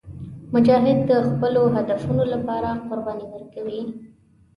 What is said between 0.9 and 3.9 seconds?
د خپلو هدفونو لپاره قرباني ورکوي.